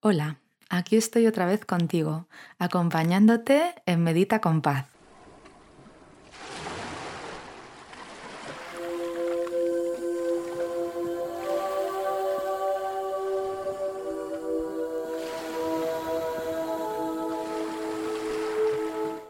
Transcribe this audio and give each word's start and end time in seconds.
Hola, 0.00 0.38
aquí 0.70 0.96
estoy 0.96 1.26
otra 1.26 1.44
vez 1.44 1.64
contigo, 1.64 2.28
acompañándote 2.60 3.74
en 3.84 4.04
Medita 4.04 4.40
con 4.40 4.62
Paz. 4.62 4.86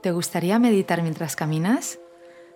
¿Te 0.03 0.12
gustaría 0.12 0.59
meditar 0.59 1.00
mientras 1.00 1.35
caminas? 1.35 1.98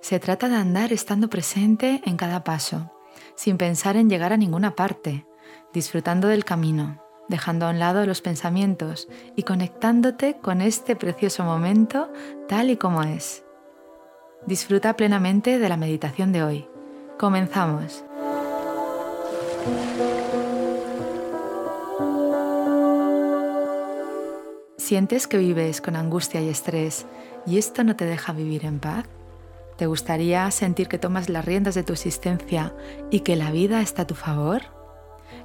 Se 0.02 0.20
trata 0.20 0.50
de 0.50 0.56
andar 0.56 0.92
estando 0.92 1.30
presente 1.30 2.02
en 2.04 2.18
cada 2.18 2.44
paso, 2.44 2.92
sin 3.36 3.56
pensar 3.56 3.96
en 3.96 4.10
llegar 4.10 4.34
a 4.34 4.36
ninguna 4.36 4.76
parte, 4.76 5.26
disfrutando 5.72 6.28
del 6.28 6.44
camino, 6.44 7.01
dejando 7.28 7.66
a 7.66 7.70
un 7.70 7.78
lado 7.78 8.04
los 8.06 8.20
pensamientos 8.20 9.08
y 9.36 9.42
conectándote 9.42 10.38
con 10.40 10.60
este 10.60 10.96
precioso 10.96 11.44
momento 11.44 12.12
tal 12.48 12.70
y 12.70 12.76
como 12.76 13.02
es. 13.02 13.44
Disfruta 14.46 14.96
plenamente 14.96 15.58
de 15.58 15.68
la 15.68 15.76
meditación 15.76 16.32
de 16.32 16.42
hoy. 16.42 16.68
Comenzamos. 17.18 18.04
¿Sientes 24.76 25.28
que 25.28 25.38
vives 25.38 25.80
con 25.80 25.94
angustia 25.94 26.40
y 26.40 26.48
estrés 26.48 27.06
y 27.46 27.58
esto 27.58 27.84
no 27.84 27.94
te 27.96 28.04
deja 28.04 28.32
vivir 28.32 28.64
en 28.64 28.80
paz? 28.80 29.06
¿Te 29.76 29.86
gustaría 29.86 30.50
sentir 30.50 30.88
que 30.88 30.98
tomas 30.98 31.28
las 31.28 31.44
riendas 31.44 31.74
de 31.74 31.82
tu 31.82 31.92
existencia 31.92 32.74
y 33.10 33.20
que 33.20 33.36
la 33.36 33.50
vida 33.50 33.80
está 33.80 34.02
a 34.02 34.06
tu 34.06 34.14
favor? 34.14 34.81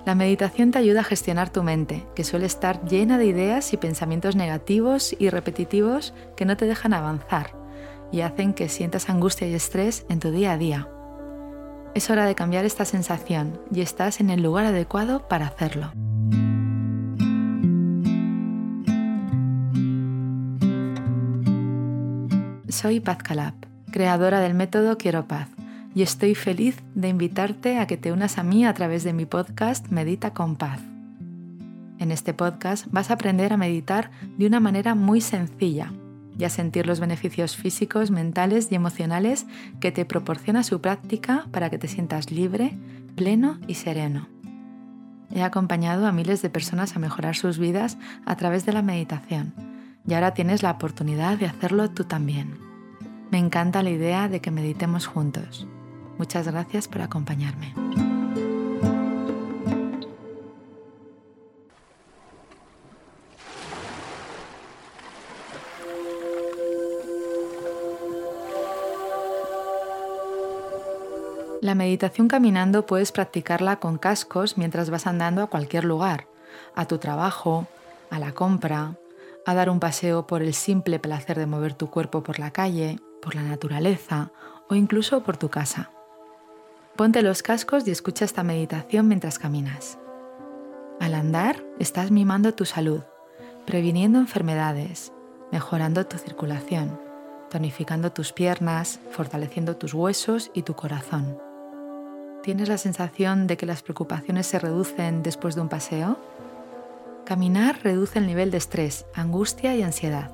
La 0.05 0.15
meditación 0.15 0.71
te 0.71 0.79
ayuda 0.79 1.01
a 1.01 1.03
gestionar 1.03 1.49
tu 1.49 1.63
mente, 1.63 2.05
que 2.15 2.23
suele 2.23 2.45
estar 2.45 2.83
llena 2.85 3.17
de 3.17 3.25
ideas 3.25 3.73
y 3.73 3.77
pensamientos 3.77 4.35
negativos 4.35 5.15
y 5.19 5.29
repetitivos 5.29 6.13
que 6.35 6.45
no 6.45 6.55
te 6.55 6.65
dejan 6.65 6.93
avanzar 6.93 7.51
y 8.11 8.21
hacen 8.21 8.53
que 8.53 8.69
sientas 8.69 9.09
angustia 9.09 9.47
y 9.47 9.53
estrés 9.53 10.05
en 10.09 10.19
tu 10.19 10.31
día 10.31 10.53
a 10.53 10.57
día. 10.57 10.87
Es 11.93 12.09
hora 12.09 12.25
de 12.25 12.35
cambiar 12.35 12.63
esta 12.63 12.85
sensación 12.85 13.59
y 13.73 13.81
estás 13.81 14.19
en 14.19 14.29
el 14.29 14.41
lugar 14.41 14.65
adecuado 14.65 15.27
para 15.27 15.47
hacerlo. 15.47 15.91
Soy 22.69 22.99
Paz 22.99 23.17
Calab, 23.17 23.55
creadora 23.91 24.39
del 24.39 24.53
método 24.53 24.97
Quiero 24.97 25.27
Paz 25.27 25.49
y 25.97 26.03
estoy 26.03 26.35
feliz 26.35 26.83
de 26.93 27.09
invitarte 27.09 27.79
a 27.79 27.87
que 27.87 27.97
te 27.97 28.11
unas 28.11 28.37
a 28.37 28.43
mí 28.43 28.67
a 28.67 28.73
través 28.75 29.03
de 29.03 29.13
mi 29.13 29.25
podcast 29.25 29.87
Medita 29.89 30.31
con 30.31 30.55
Paz. 30.55 30.79
En 31.97 32.11
este 32.11 32.35
podcast 32.35 32.85
vas 32.91 33.09
a 33.09 33.15
aprender 33.15 33.51
a 33.51 33.57
meditar 33.57 34.11
de 34.37 34.45
una 34.45 34.59
manera 34.59 34.93
muy 34.93 35.21
sencilla 35.21 35.91
y 36.37 36.43
a 36.43 36.51
sentir 36.51 36.85
los 36.85 36.99
beneficios 36.99 37.55
físicos, 37.55 38.11
mentales 38.11 38.71
y 38.71 38.75
emocionales 38.75 39.47
que 39.79 39.91
te 39.91 40.05
proporciona 40.05 40.61
su 40.61 40.81
práctica 40.81 41.47
para 41.49 41.71
que 41.71 41.79
te 41.79 41.87
sientas 41.87 42.29
libre, 42.29 42.77
pleno 43.15 43.57
y 43.67 43.73
sereno. 43.73 44.27
He 45.33 45.41
acompañado 45.41 46.05
a 46.05 46.11
miles 46.11 46.43
de 46.43 46.51
personas 46.51 46.95
a 46.95 46.99
mejorar 46.99 47.35
sus 47.35 47.57
vidas 47.57 47.97
a 48.23 48.35
través 48.35 48.67
de 48.67 48.73
la 48.73 48.83
meditación 48.83 49.51
y 50.07 50.13
ahora 50.13 50.35
tienes 50.35 50.61
la 50.61 50.69
oportunidad 50.69 51.39
de 51.39 51.47
hacerlo 51.47 51.89
tú 51.89 52.03
también. 52.03 52.53
Me 53.31 53.39
encanta 53.39 53.81
la 53.81 53.89
idea 53.89 54.29
de 54.29 54.41
que 54.41 54.51
meditemos 54.51 55.07
juntos. 55.07 55.67
Muchas 56.17 56.47
gracias 56.47 56.87
por 56.87 57.01
acompañarme. 57.01 57.73
La 71.61 71.75
meditación 71.75 72.27
caminando 72.29 72.85
puedes 72.85 73.11
practicarla 73.11 73.77
con 73.77 73.97
cascos 73.97 74.57
mientras 74.57 74.89
vas 74.89 75.05
andando 75.05 75.41
a 75.41 75.47
cualquier 75.47 75.83
lugar, 75.83 76.27
a 76.75 76.85
tu 76.85 76.97
trabajo, 76.97 77.67
a 78.09 78.19
la 78.19 78.31
compra, 78.31 78.95
a 79.45 79.53
dar 79.53 79.69
un 79.69 79.79
paseo 79.79 80.27
por 80.27 80.41
el 80.41 80.53
simple 80.53 80.97
placer 80.99 81.37
de 81.37 81.45
mover 81.45 81.73
tu 81.73 81.89
cuerpo 81.89 82.23
por 82.23 82.39
la 82.39 82.51
calle, 82.51 82.99
por 83.21 83.35
la 83.35 83.43
naturaleza 83.43 84.31
o 84.69 84.75
incluso 84.75 85.23
por 85.23 85.37
tu 85.37 85.49
casa. 85.49 85.91
Ponte 86.97 87.21
los 87.21 87.43
cascos 87.43 87.87
y 87.87 87.91
escucha 87.91 88.25
esta 88.25 88.41
meditación 88.41 89.07
mientras 89.07 89.37
caminas. 89.37 89.99
Al 90.99 91.13
andar, 91.13 91.63
estás 91.77 92.09
mimando 92.09 92.55
tu 92.55 92.65
salud, 92.65 93.01
previniendo 93.67 94.17
enfermedades, 94.17 95.13
mejorando 95.51 96.07
tu 96.07 96.17
circulación, 96.17 96.99
tonificando 97.51 98.11
tus 98.11 98.33
piernas, 98.33 98.99
fortaleciendo 99.11 99.77
tus 99.77 99.93
huesos 99.93 100.49
y 100.55 100.63
tu 100.63 100.73
corazón. 100.73 101.37
¿Tienes 102.41 102.67
la 102.67 102.79
sensación 102.79 103.45
de 103.45 103.57
que 103.57 103.67
las 103.67 103.83
preocupaciones 103.83 104.47
se 104.47 104.57
reducen 104.57 105.21
después 105.21 105.53
de 105.53 105.61
un 105.61 105.69
paseo? 105.69 106.17
Caminar 107.25 107.79
reduce 107.83 108.17
el 108.17 108.25
nivel 108.25 108.49
de 108.49 108.57
estrés, 108.57 109.05
angustia 109.13 109.75
y 109.75 109.83
ansiedad. 109.83 110.31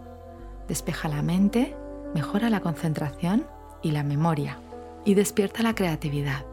Despeja 0.70 1.10
la 1.10 1.24
mente, 1.24 1.76
mejora 2.16 2.50
la 2.50 2.62
concentración 2.62 3.46
y 3.82 3.92
la 3.92 4.04
memoria 4.04 4.60
y 5.04 5.16
despierta 5.16 5.62
la 5.62 5.76
creatividad. 5.76 6.46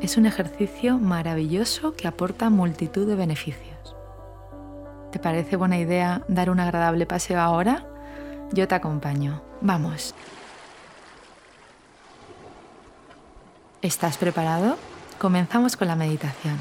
Es 0.00 0.16
un 0.16 0.24
ejercicio 0.24 0.96
maravilloso 0.98 1.92
que 1.92 2.08
aporta 2.08 2.48
multitud 2.48 3.06
de 3.06 3.16
beneficios. 3.16 3.94
¿Te 5.12 5.18
parece 5.18 5.56
buena 5.56 5.76
idea 5.76 6.22
dar 6.26 6.48
un 6.48 6.58
agradable 6.58 7.04
paseo 7.04 7.38
ahora? 7.38 7.86
Yo 8.50 8.66
te 8.66 8.74
acompaño. 8.74 9.42
Vamos. 9.60 10.14
¿Estás 13.82 14.16
preparado? 14.16 14.78
Comenzamos 15.18 15.76
con 15.76 15.88
la 15.88 15.96
meditación. 15.96 16.58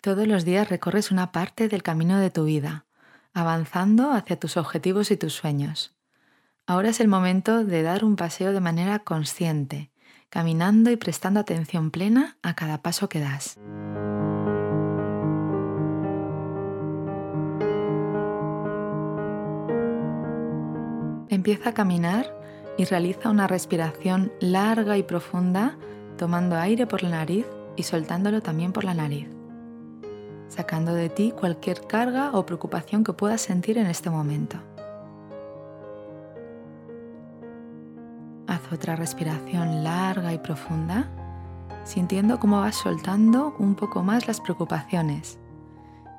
Todos 0.00 0.26
los 0.26 0.46
días 0.46 0.70
recorres 0.70 1.10
una 1.10 1.32
parte 1.32 1.68
del 1.68 1.82
camino 1.82 2.18
de 2.18 2.30
tu 2.30 2.44
vida, 2.44 2.86
avanzando 3.34 4.12
hacia 4.12 4.40
tus 4.40 4.56
objetivos 4.56 5.10
y 5.10 5.18
tus 5.18 5.34
sueños. 5.34 5.99
Ahora 6.70 6.90
es 6.90 7.00
el 7.00 7.08
momento 7.08 7.64
de 7.64 7.82
dar 7.82 8.04
un 8.04 8.14
paseo 8.14 8.52
de 8.52 8.60
manera 8.60 9.00
consciente, 9.00 9.90
caminando 10.28 10.92
y 10.92 10.96
prestando 10.96 11.40
atención 11.40 11.90
plena 11.90 12.36
a 12.44 12.54
cada 12.54 12.80
paso 12.80 13.08
que 13.08 13.18
das. 13.18 13.58
Empieza 21.28 21.70
a 21.70 21.74
caminar 21.74 22.32
y 22.78 22.84
realiza 22.84 23.30
una 23.30 23.48
respiración 23.48 24.32
larga 24.38 24.96
y 24.96 25.02
profunda, 25.02 25.76
tomando 26.16 26.54
aire 26.54 26.86
por 26.86 27.02
la 27.02 27.08
nariz 27.08 27.46
y 27.74 27.82
soltándolo 27.82 28.42
también 28.42 28.72
por 28.72 28.84
la 28.84 28.94
nariz, 28.94 29.26
sacando 30.46 30.94
de 30.94 31.08
ti 31.08 31.32
cualquier 31.36 31.84
carga 31.88 32.30
o 32.32 32.46
preocupación 32.46 33.02
que 33.02 33.12
puedas 33.12 33.40
sentir 33.40 33.76
en 33.76 33.88
este 33.88 34.08
momento. 34.08 34.69
Otra 38.72 38.94
respiración 38.94 39.82
larga 39.82 40.32
y 40.32 40.38
profunda, 40.38 41.10
sintiendo 41.84 42.38
cómo 42.38 42.60
vas 42.60 42.76
soltando 42.76 43.56
un 43.58 43.74
poco 43.74 44.04
más 44.04 44.28
las 44.28 44.40
preocupaciones 44.40 45.38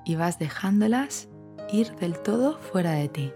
y 0.04 0.16
vas 0.16 0.38
dejándolas 0.38 1.30
ir 1.72 1.96
del 1.96 2.20
todo 2.20 2.58
fuera 2.60 2.92
de 2.92 3.08
ti. 3.08 3.32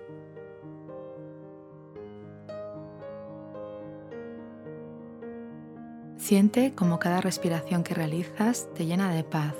Siente 6.17 6.73
como 6.73 6.99
cada 6.99 7.21
respiración 7.21 7.83
que 7.83 7.93
realizas 7.93 8.67
te 8.73 8.85
llena 8.85 9.13
de 9.13 9.23
paz, 9.23 9.55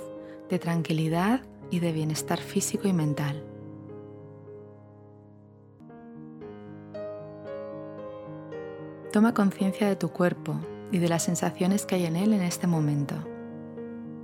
de 0.49 0.59
tranquilidad 0.59 1.41
y 1.71 1.79
de 1.79 1.93
bienestar 1.93 2.39
físico 2.39 2.87
y 2.87 2.93
mental. 2.93 3.54
Toma 9.15 9.33
conciencia 9.33 9.87
de 9.87 9.95
tu 9.95 10.09
cuerpo 10.09 10.59
y 10.91 10.97
de 10.97 11.07
las 11.07 11.23
sensaciones 11.23 11.85
que 11.85 11.95
hay 11.95 12.05
en 12.05 12.17
él 12.17 12.33
en 12.33 12.41
este 12.41 12.67
momento. 12.67 13.15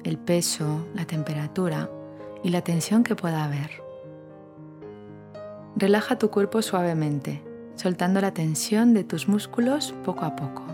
El 0.04 0.18
peso, 0.18 0.86
la 0.94 1.06
temperatura 1.06 1.90
y 2.44 2.50
la 2.50 2.62
tensión 2.62 3.06
que 3.06 3.16
pueda 3.16 3.46
haber. 3.46 3.72
Relaja 5.78 6.18
tu 6.18 6.30
cuerpo 6.30 6.62
suavemente, 6.62 7.42
soltando 7.76 8.20
la 8.20 8.34
tensión 8.34 8.94
de 8.94 9.06
tus 9.06 9.30
músculos 9.30 9.96
poco 10.04 10.26
a 10.26 10.36
poco. 10.36 10.66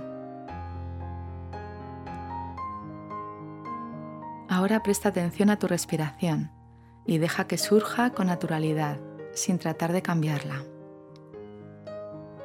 Ahora 4.50 4.82
presta 4.82 5.10
atención 5.10 5.52
a 5.52 5.60
tu 5.60 5.68
respiración 5.68 6.50
y 7.06 7.20
deja 7.20 7.46
que 7.46 7.60
surja 7.60 8.10
con 8.14 8.26
naturalidad, 8.26 8.98
sin 9.36 9.60
tratar 9.60 9.94
de 9.94 10.02
cambiarla. 10.02 10.64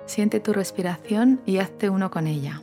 Siente 0.06 0.40
tu 0.40 0.52
respiración 0.52 1.40
y 1.46 1.58
hazte 1.58 1.90
uno 1.90 2.10
con 2.10 2.26
ella. 2.26 2.62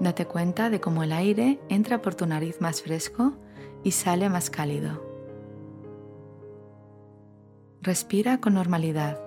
Date 0.00 0.26
cuenta 0.26 0.70
de 0.70 0.80
cómo 0.80 1.02
el 1.02 1.12
aire 1.12 1.60
entra 1.68 2.02
por 2.02 2.14
tu 2.14 2.26
nariz 2.26 2.60
más 2.60 2.82
fresco 2.82 3.34
y 3.82 3.92
sale 3.92 4.28
más 4.28 4.50
cálido. 4.50 5.02
Respira 7.80 8.40
con 8.40 8.54
normalidad 8.54 9.20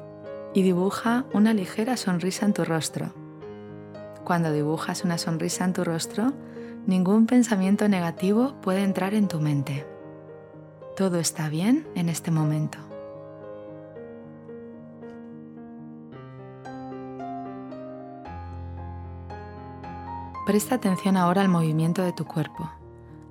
y 0.53 0.63
dibuja 0.63 1.25
una 1.33 1.53
ligera 1.53 1.95
sonrisa 1.95 2.45
en 2.45 2.53
tu 2.53 2.65
rostro. 2.65 3.13
Cuando 4.23 4.51
dibujas 4.51 5.03
una 5.03 5.17
sonrisa 5.17 5.63
en 5.63 5.73
tu 5.73 5.83
rostro, 5.83 6.33
ningún 6.85 7.27
pensamiento 7.27 7.87
negativo 7.87 8.55
puede 8.61 8.83
entrar 8.83 9.13
en 9.13 9.27
tu 9.27 9.39
mente. 9.39 9.85
Todo 10.95 11.19
está 11.19 11.47
bien 11.47 11.87
en 11.95 12.09
este 12.09 12.31
momento. 12.31 12.79
Presta 20.47 20.75
atención 20.75 21.17
ahora 21.17 21.41
al 21.41 21.49
movimiento 21.49 22.01
de 22.03 22.13
tu 22.13 22.23
cuerpo, 22.23 22.71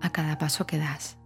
a 0.02 0.12
cada 0.12 0.36
paso 0.36 0.66
que 0.66 0.76
das. 0.76 1.16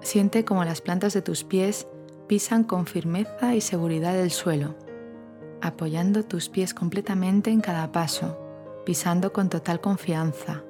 Siente 0.00 0.46
como 0.46 0.64
las 0.64 0.80
plantas 0.80 1.12
de 1.12 1.20
tus 1.20 1.44
pies 1.44 1.86
pisan 2.26 2.64
con 2.64 2.86
firmeza 2.86 3.54
y 3.54 3.60
seguridad 3.60 4.18
el 4.18 4.30
suelo, 4.30 4.76
apoyando 5.60 6.22
tus 6.22 6.48
pies 6.48 6.72
completamente 6.72 7.50
en 7.50 7.60
cada 7.60 7.92
paso, 7.92 8.38
pisando 8.86 9.34
con 9.34 9.50
total 9.50 9.82
confianza, 9.82 10.64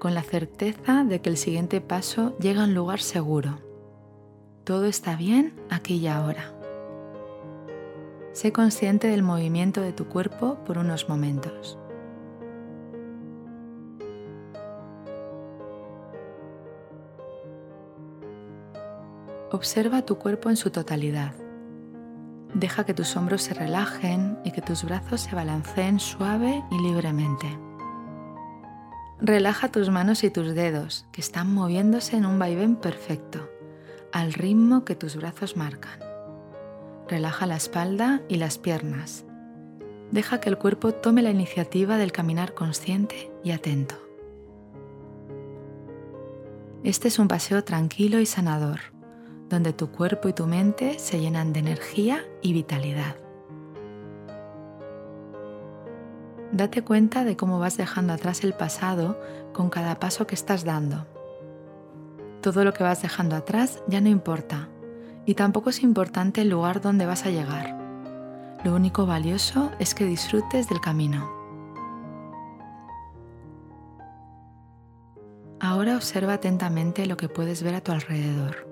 con 0.00 0.14
la 0.14 0.22
certeza 0.22 1.04
de 1.04 1.20
que 1.20 1.28
el 1.28 1.36
siguiente 1.36 1.82
paso 1.82 2.38
llega 2.38 2.62
a 2.62 2.64
un 2.64 2.74
lugar 2.74 3.00
seguro. 3.00 3.58
Todo 4.64 4.86
está 4.86 5.14
bien 5.14 5.60
aquí 5.68 5.96
y 5.96 6.06
ahora. 6.06 6.54
Sé 8.32 8.50
consciente 8.50 9.08
del 9.08 9.22
movimiento 9.22 9.82
de 9.82 9.92
tu 9.92 10.06
cuerpo 10.06 10.64
por 10.64 10.78
unos 10.78 11.10
momentos. 11.10 11.77
Observa 19.50 20.02
tu 20.02 20.18
cuerpo 20.18 20.50
en 20.50 20.58
su 20.58 20.68
totalidad. 20.68 21.32
Deja 22.52 22.84
que 22.84 22.92
tus 22.92 23.16
hombros 23.16 23.42
se 23.42 23.54
relajen 23.54 24.38
y 24.44 24.50
que 24.50 24.60
tus 24.60 24.84
brazos 24.84 25.22
se 25.22 25.34
balanceen 25.34 26.00
suave 26.00 26.62
y 26.70 26.78
libremente. 26.82 27.58
Relaja 29.20 29.72
tus 29.72 29.88
manos 29.88 30.22
y 30.22 30.28
tus 30.28 30.54
dedos, 30.54 31.06
que 31.12 31.22
están 31.22 31.52
moviéndose 31.52 32.18
en 32.18 32.26
un 32.26 32.38
vaivén 32.38 32.76
perfecto, 32.76 33.48
al 34.12 34.34
ritmo 34.34 34.84
que 34.84 34.94
tus 34.94 35.16
brazos 35.16 35.56
marcan. 35.56 35.98
Relaja 37.08 37.46
la 37.46 37.56
espalda 37.56 38.20
y 38.28 38.36
las 38.36 38.58
piernas. 38.58 39.24
Deja 40.10 40.40
que 40.40 40.50
el 40.50 40.58
cuerpo 40.58 40.92
tome 40.92 41.22
la 41.22 41.30
iniciativa 41.30 41.96
del 41.96 42.12
caminar 42.12 42.52
consciente 42.52 43.32
y 43.42 43.52
atento. 43.52 43.94
Este 46.84 47.08
es 47.08 47.18
un 47.18 47.28
paseo 47.28 47.64
tranquilo 47.64 48.20
y 48.20 48.26
sanador 48.26 48.97
donde 49.48 49.72
tu 49.72 49.90
cuerpo 49.90 50.28
y 50.28 50.32
tu 50.32 50.46
mente 50.46 50.98
se 50.98 51.20
llenan 51.20 51.52
de 51.52 51.60
energía 51.60 52.24
y 52.42 52.52
vitalidad. 52.52 53.16
Date 56.52 56.82
cuenta 56.82 57.24
de 57.24 57.36
cómo 57.36 57.58
vas 57.58 57.76
dejando 57.76 58.12
atrás 58.12 58.42
el 58.42 58.54
pasado 58.54 59.20
con 59.52 59.70
cada 59.70 59.98
paso 59.98 60.26
que 60.26 60.34
estás 60.34 60.64
dando. 60.64 61.06
Todo 62.40 62.64
lo 62.64 62.72
que 62.72 62.84
vas 62.84 63.02
dejando 63.02 63.36
atrás 63.36 63.82
ya 63.86 64.00
no 64.00 64.08
importa 64.08 64.68
y 65.26 65.34
tampoco 65.34 65.70
es 65.70 65.82
importante 65.82 66.40
el 66.40 66.48
lugar 66.48 66.80
donde 66.80 67.06
vas 67.06 67.26
a 67.26 67.30
llegar. 67.30 67.76
Lo 68.64 68.74
único 68.74 69.06
valioso 69.06 69.70
es 69.78 69.94
que 69.94 70.04
disfrutes 70.04 70.68
del 70.68 70.80
camino. 70.80 71.30
Ahora 75.60 75.96
observa 75.96 76.34
atentamente 76.34 77.06
lo 77.06 77.16
que 77.16 77.28
puedes 77.28 77.62
ver 77.62 77.74
a 77.74 77.80
tu 77.80 77.92
alrededor 77.92 78.67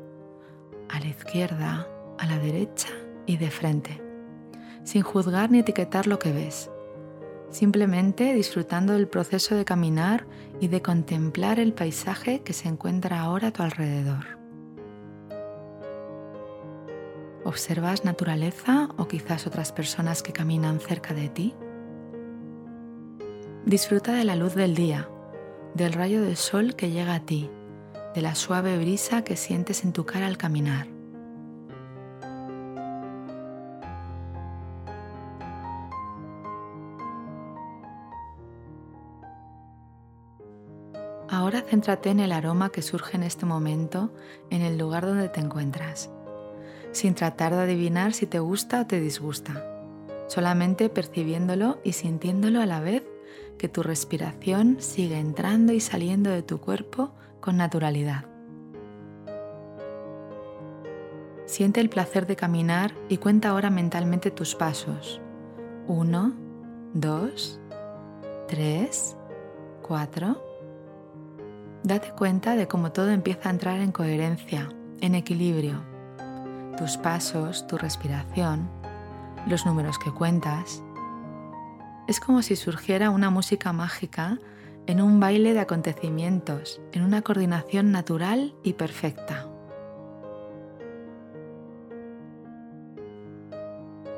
a 0.97 1.01
la 1.01 1.09
izquierda, 1.09 1.87
a 2.19 2.27
la 2.27 2.39
derecha 2.39 2.89
y 3.27 3.37
de 3.37 3.51
frente, 3.51 4.03
sin 4.83 5.03
juzgar 5.03 5.51
ni 5.51 5.59
etiquetar 5.59 6.07
lo 6.07 6.19
que 6.19 6.33
ves, 6.33 6.71
simplemente 7.51 8.33
disfrutando 8.33 8.95
del 8.95 9.07
proceso 9.07 9.55
de 9.55 9.67
caminar 9.67 10.27
y 10.59 10.69
de 10.69 10.81
contemplar 10.81 11.61
el 11.61 11.75
paisaje 11.75 12.41
que 12.41 12.55
se 12.55 12.69
encuentra 12.69 13.21
ahora 13.21 13.49
a 13.49 13.53
tu 13.53 13.63
alrededor. 13.63 14.39
¿Observas 17.45 18.05
naturaleza 18.05 18.89
o 18.97 19.07
quizás 19.07 19.47
otras 19.47 19.73
personas 19.73 20.23
que 20.23 20.33
caminan 20.33 20.81
cerca 20.81 21.13
de 21.13 21.29
ti? 21.29 21.55
Disfruta 23.67 24.15
de 24.15 24.25
la 24.25 24.35
luz 24.35 24.55
del 24.55 24.75
día, 24.75 25.09
del 25.75 25.93
rayo 25.93 26.23
del 26.23 26.37
sol 26.37 26.75
que 26.75 26.91
llega 26.91 27.15
a 27.15 27.21
ti 27.21 27.51
de 28.17 28.23
la 28.23 28.35
suave 28.35 28.79
brisa 28.79 29.23
que 29.25 29.37
sientes 29.37 29.85
en 29.85 29.93
tu 29.93 30.07
cara 30.07 30.27
al 30.27 30.39
caminar. 30.39 30.87
Ahora 41.29 41.61
céntrate 41.61 42.09
en 42.09 42.21
el 42.21 42.33
aroma 42.33 42.71
que 42.71 42.81
surge 42.81 43.19
en 43.19 43.23
este 43.23 43.45
momento 43.45 44.11
en 44.49 44.63
el 44.63 44.79
lugar 44.79 45.05
donde 45.05 45.29
te 45.29 45.41
encuentras, 45.41 46.09
sin 46.93 47.15
tratar 47.15 47.55
de 47.55 47.65
adivinar 47.65 48.15
si 48.15 48.27
te 48.27 48.39
gusta 48.39 48.81
o 48.81 48.87
te 48.87 48.99
disgusta, 48.99 49.63
solamente 50.27 50.89
percibiéndolo 50.89 51.81
y 51.85 51.93
sintiéndolo 51.93 52.63
a 52.63 52.67
la 52.67 52.81
vez 52.81 53.06
que 53.59 53.69
tu 53.69 53.83
respiración 53.83 54.77
sigue 54.81 55.19
entrando 55.19 55.73
y 55.73 55.81
saliendo 55.81 56.31
de 56.31 56.43
tu 56.43 56.61
cuerpo 56.61 57.13
con 57.41 57.57
naturalidad. 57.57 58.25
Siente 61.47 61.81
el 61.81 61.89
placer 61.89 62.27
de 62.27 62.35
caminar 62.35 62.93
y 63.09 63.19
cuenta 63.19 63.51
ahora 63.51 63.71
mentalmente 63.71 64.33
tus 64.33 64.57
pasos. 64.57 65.21
Uno, 65.87 66.35
dos, 66.93 67.61
tres, 68.49 69.17
cuatro. 69.83 70.43
Date 71.85 72.11
cuenta 72.19 72.57
de 72.57 72.67
cómo 72.67 72.91
todo 72.91 73.11
empieza 73.11 73.49
a 73.49 73.53
entrar 73.53 73.81
en 73.81 73.93
coherencia, 73.93 74.69
en 75.01 75.15
equilibrio. 75.15 75.83
Tus 76.79 76.97
pasos, 76.97 77.67
tu 77.69 77.79
respiración, 77.79 78.69
los 79.47 79.65
números 79.65 80.01
que 80.01 80.11
cuentas. 80.11 80.83
Es 82.07 82.21
como 82.21 82.43
si 82.43 82.55
surgiera 82.55 83.11
una 83.11 83.31
música 83.31 83.73
mágica 83.73 84.39
en 84.87 85.01
un 85.01 85.19
baile 85.19 85.55
de 85.55 85.61
acontecimientos, 85.61 86.81
en 86.93 87.03
una 87.03 87.23
coordinación 87.23 87.91
natural 87.91 88.55
y 88.63 88.75
perfecta. 88.75 89.49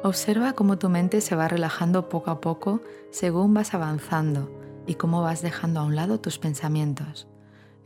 Observa 0.03 0.53
cómo 0.53 0.79
tu 0.79 0.91
mente 0.91 1.23
se 1.23 1.35
va 1.35 1.49
relajando 1.49 2.11
poco 2.11 2.31
a 2.31 2.41
poco 2.41 2.83
según 3.11 3.55
vas 3.55 3.73
avanzando 3.73 4.51
y 4.87 4.95
cómo 4.95 5.23
vas 5.23 5.41
dejando 5.41 5.81
a 5.81 5.85
un 5.85 5.97
lado 5.97 6.21
tus 6.21 6.39
pensamientos, 6.39 7.27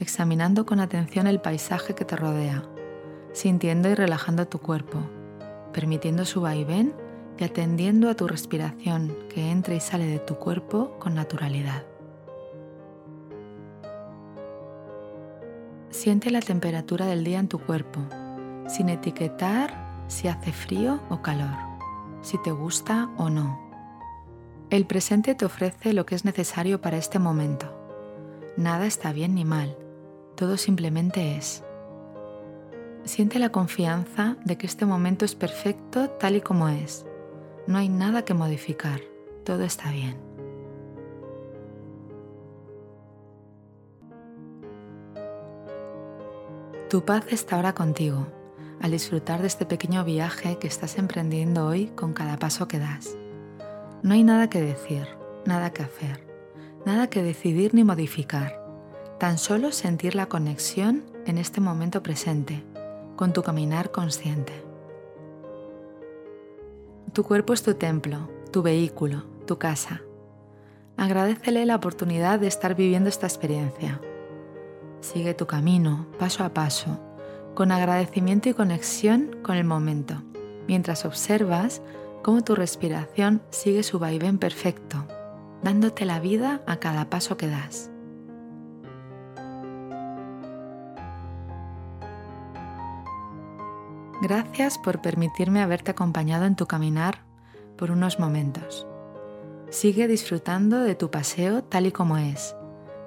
examinando 0.01 0.67
con 0.67 0.81
atención 0.81 1.29
el 1.29 1.41
paisaje 1.41 1.95
que 1.95 2.05
te 2.05 2.17
rodea, 2.17 2.65
sintiendo 3.33 3.89
y 3.89 3.95
relajando 3.95 4.49
tu 4.49 4.59
cuerpo, 4.59 4.99
permitiendo 5.73 6.25
su 6.25 6.41
vaivén 6.41 6.93
y 7.39 7.45
atendiendo 7.45 8.11
a 8.11 8.15
tu 8.15 8.29
respiración 8.29 9.17
que 9.29 9.51
entra 9.51 9.75
y 9.75 9.81
sale 9.81 10.07
de 10.07 10.19
tu 10.19 10.37
cuerpo 10.37 10.97
con 10.99 11.15
naturalidad. 11.15 11.85
Siente 15.91 16.31
la 16.31 16.41
temperatura 16.41 17.07
del 17.07 17.23
día 17.23 17.39
en 17.39 17.49
tu 17.49 17.59
cuerpo, 17.59 18.01
sin 18.67 18.89
etiquetar 18.89 20.05
si 20.09 20.29
hace 20.29 20.53
frío 20.53 21.01
o 21.11 21.23
calor, 21.23 21.57
si 22.23 22.39
te 22.43 22.51
gusta 22.51 23.11
o 23.19 23.31
no. 23.31 23.61
El 24.71 24.87
presente 24.87 25.35
te 25.35 25.45
ofrece 25.45 25.93
lo 25.93 26.07
que 26.07 26.15
es 26.15 26.25
necesario 26.25 26.81
para 26.81 26.97
este 26.97 27.19
momento. 27.19 27.67
Nada 28.57 28.87
está 28.87 29.13
bien 29.13 29.35
ni 29.35 29.45
mal, 29.45 29.77
todo 30.35 30.57
simplemente 30.57 31.37
es. 31.37 31.63
Siente 33.05 33.39
la 33.39 33.51
confianza 33.51 34.37
de 34.45 34.57
que 34.57 34.67
este 34.67 34.87
momento 34.87 35.25
es 35.25 35.35
perfecto 35.35 36.09
tal 36.09 36.37
y 36.37 36.41
como 36.41 36.69
es. 36.69 37.05
No 37.67 37.79
hay 37.79 37.89
nada 37.89 38.25
que 38.25 38.35
modificar, 38.35 39.01
todo 39.45 39.63
está 39.63 39.91
bien. 39.93 40.17
Tu 46.91 47.05
paz 47.05 47.25
está 47.31 47.57
ahora 47.57 47.73
contigo, 47.73 48.27
al 48.81 48.91
disfrutar 48.91 49.41
de 49.41 49.47
este 49.47 49.65
pequeño 49.65 50.05
viaje 50.05 50.59
que 50.59 50.67
estás 50.67 50.99
emprendiendo 50.99 51.67
hoy 51.67 51.87
con 51.87 52.13
cada 52.13 52.37
paso 52.37 52.69
que 52.69 52.79
das. 52.79 53.17
No 54.03 54.15
hay 54.15 54.25
nada 54.25 54.51
que 54.51 54.61
decir, 54.61 55.07
nada 55.47 55.73
que 55.73 55.85
hacer, 55.85 56.27
nada 56.85 57.09
que 57.09 57.23
decidir 57.23 57.75
ni 57.75 57.85
modificar, 57.85 58.61
tan 59.19 59.39
solo 59.39 59.71
sentir 59.71 60.17
la 60.17 60.27
conexión 60.27 61.05
en 61.27 61.39
este 61.39 61.61
momento 61.61 62.03
presente, 62.03 62.65
con 63.15 63.33
tu 63.33 63.43
caminar 63.43 63.93
consciente. 63.93 64.72
Tu 67.13 67.25
cuerpo 67.25 67.53
es 67.53 67.63
tu 67.63 67.75
templo, 67.75 68.31
tu 68.53 68.63
vehículo, 68.63 69.25
tu 69.47 69.59
casa. 69.59 70.01
Agradecele 70.97 71.67
la 71.67 71.77
oportunidad 71.77 72.41
de 72.41 72.47
estar 72.47 72.75
viviendo 72.75 73.11
esta 73.11 73.27
experiencia. 73.27 74.01
Sigue 75.01 75.35
tu 75.35 75.47
camino, 75.47 76.07
paso 76.19 76.43
a 76.43 76.55
paso, 76.55 76.99
con 77.55 77.71
agradecimiento 77.71 78.49
y 78.49 78.55
conexión 78.55 79.37
con 79.43 79.57
el 79.57 79.65
momento, 79.65 80.23
mientras 80.67 81.05
observas 81.05 81.83
cómo 82.23 82.43
tu 82.45 82.55
respiración 82.55 83.43
sigue 83.51 83.83
su 83.83 83.99
vaivén 83.99 84.39
perfecto, 84.39 85.07
dándote 85.63 86.07
la 86.07 86.19
vida 86.19 86.63
a 86.67 86.79
cada 86.79 87.11
paso 87.11 87.37
que 87.37 87.49
das. 87.49 87.92
Gracias 94.21 94.79
por 94.79 95.01
permitirme 95.01 95.63
haberte 95.63 95.91
acompañado 95.91 96.45
en 96.45 96.57
tu 96.57 96.67
caminar 96.67 97.23
por 97.77 97.91
unos 97.91 98.19
momentos. 98.19 98.87
Sigue 99.71 100.07
disfrutando 100.07 100.81
de 100.81 100.95
tu 100.95 101.11
paseo 101.11 101.65
tal 101.65 101.87
y 101.87 101.93
como 101.93 102.19
es, 102.19 102.55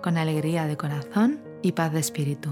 con 0.01 0.17
alegría 0.17 0.65
de 0.65 0.77
corazón 0.77 1.39
y 1.61 1.73
paz 1.73 1.93
de 1.93 1.99
espíritu. 1.99 2.49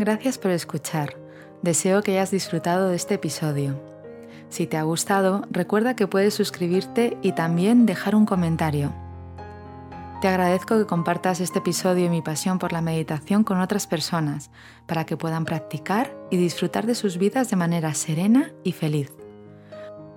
Gracias 0.00 0.38
por 0.38 0.50
escuchar. 0.50 1.14
Deseo 1.60 2.00
que 2.02 2.12
hayas 2.12 2.30
disfrutado 2.30 2.88
de 2.88 2.96
este 2.96 3.16
episodio. 3.16 3.78
Si 4.48 4.66
te 4.66 4.78
ha 4.78 4.82
gustado, 4.82 5.42
recuerda 5.50 5.94
que 5.94 6.06
puedes 6.06 6.32
suscribirte 6.32 7.18
y 7.20 7.32
también 7.32 7.84
dejar 7.84 8.14
un 8.14 8.24
comentario. 8.24 8.94
Te 10.22 10.28
agradezco 10.28 10.78
que 10.78 10.86
compartas 10.86 11.40
este 11.40 11.58
episodio 11.58 12.06
y 12.06 12.08
mi 12.08 12.22
pasión 12.22 12.58
por 12.58 12.72
la 12.72 12.80
meditación 12.80 13.44
con 13.44 13.60
otras 13.60 13.86
personas 13.86 14.50
para 14.86 15.04
que 15.04 15.18
puedan 15.18 15.44
practicar 15.44 16.16
y 16.30 16.38
disfrutar 16.38 16.86
de 16.86 16.94
sus 16.94 17.18
vidas 17.18 17.50
de 17.50 17.56
manera 17.56 17.92
serena 17.92 18.52
y 18.64 18.72
feliz. 18.72 19.12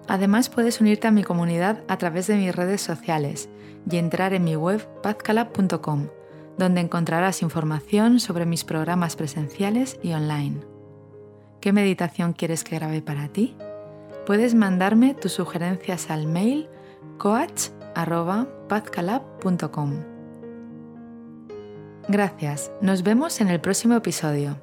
Además 0.08 0.48
puedes 0.48 0.80
unirte 0.80 1.10
a 1.10 1.12
mi 1.12 1.25
comunidad 1.25 1.84
a 1.90 1.98
través 1.98 2.28
de 2.28 2.38
mis 2.38 2.56
redes 2.56 2.80
sociales 2.80 3.50
y 3.92 3.98
entrar 3.98 4.34
en 4.34 4.46
mi 4.46 4.56
web 4.56 4.88
pazcalab.com 5.02 6.08
donde 6.57 6.81
encontrarás 6.81 7.41
información 7.41 8.19
sobre 8.19 8.45
mis 8.45 8.63
programas 8.63 9.15
presenciales 9.15 9.98
y 10.03 10.13
online. 10.13 10.62
¿Qué 11.62 11.74
meditación 11.74 12.33
quieres 12.33 12.63
que 12.63 12.75
grabe 12.75 13.01
para 13.01 13.29
ti? 13.29 13.55
Puedes 14.25 14.53
mandarme 14.55 15.13
tus 15.13 15.33
sugerencias 15.33 16.10
al 16.10 16.25
mail 16.27 16.69
coach.pazcalab.com. 17.17 19.91
Gracias, 22.07 22.72
nos 22.81 23.03
vemos 23.03 23.39
en 23.39 23.48
el 23.48 23.62
próximo 23.62 23.95
episodio. 23.95 24.57